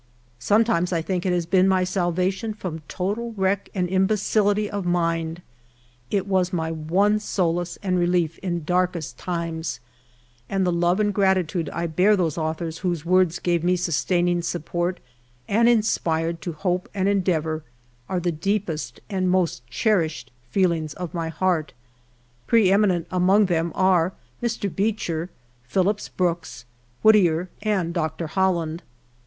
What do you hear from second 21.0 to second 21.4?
my